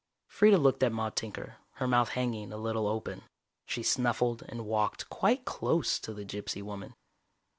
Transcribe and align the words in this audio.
Freeda 0.27 0.57
looked 0.59 0.81
at 0.81 0.91
Maude 0.91 1.15
Tinker, 1.15 1.57
her 1.73 1.85
mouth 1.85 2.09
hanging 2.09 2.51
a 2.51 2.57
little 2.57 2.87
open. 2.87 3.21
She 3.67 3.83
snuffled 3.83 4.41
and 4.49 4.65
walked 4.65 5.09
quite 5.09 5.45
close 5.45 5.99
to 5.99 6.11
the 6.11 6.25
gypsy 6.25 6.63
woman. 6.63 6.95